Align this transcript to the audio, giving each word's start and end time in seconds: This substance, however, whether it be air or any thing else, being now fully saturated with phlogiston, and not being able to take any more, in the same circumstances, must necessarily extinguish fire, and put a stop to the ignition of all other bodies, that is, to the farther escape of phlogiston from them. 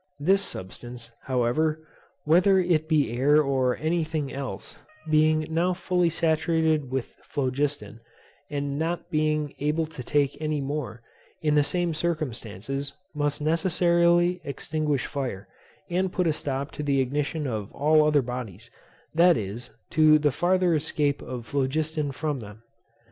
This 0.19 0.41
substance, 0.41 1.11
however, 1.25 1.87
whether 2.23 2.57
it 2.57 2.89
be 2.89 3.11
air 3.15 3.39
or 3.39 3.77
any 3.77 4.03
thing 4.03 4.33
else, 4.33 4.79
being 5.11 5.45
now 5.47 5.75
fully 5.75 6.09
saturated 6.09 6.89
with 6.91 7.15
phlogiston, 7.21 7.99
and 8.49 8.79
not 8.79 9.11
being 9.11 9.53
able 9.59 9.85
to 9.85 10.01
take 10.01 10.35
any 10.41 10.59
more, 10.59 11.03
in 11.43 11.53
the 11.53 11.61
same 11.63 11.93
circumstances, 11.93 12.93
must 13.13 13.41
necessarily 13.43 14.41
extinguish 14.43 15.05
fire, 15.05 15.47
and 15.87 16.11
put 16.11 16.25
a 16.25 16.33
stop 16.33 16.71
to 16.71 16.81
the 16.81 16.99
ignition 16.99 17.45
of 17.45 17.71
all 17.71 18.03
other 18.03 18.23
bodies, 18.23 18.71
that 19.13 19.37
is, 19.37 19.69
to 19.91 20.17
the 20.17 20.31
farther 20.31 20.73
escape 20.73 21.21
of 21.21 21.45
phlogiston 21.45 22.11
from 22.11 22.39
them. 22.39 22.63